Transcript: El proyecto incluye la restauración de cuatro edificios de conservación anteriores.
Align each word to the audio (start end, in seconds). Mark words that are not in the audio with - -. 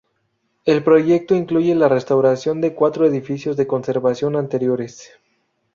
El 0.65 0.81
proyecto 0.83 1.35
incluye 1.35 1.75
la 1.75 1.87
restauración 1.87 2.59
de 2.59 2.73
cuatro 2.73 3.05
edificios 3.05 3.55
de 3.55 3.67
conservación 3.67 4.35
anteriores. 4.35 5.11